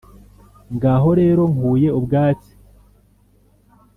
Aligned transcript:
ngaho 0.75 1.09
rero 1.21 1.43
nkuye 1.53 1.89
ubwatsi 1.99 2.51